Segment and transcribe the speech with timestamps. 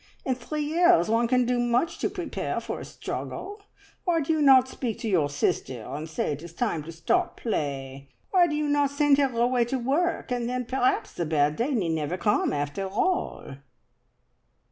[0.25, 3.61] In three years one can do much to prepare for a struggle.
[4.03, 7.37] Why do you not speak to your sister, and say it is time to stop
[7.37, 8.09] play?
[8.31, 11.75] Why do you not send her away to work, and then perhaps the bad day
[11.75, 13.57] need never come after all?"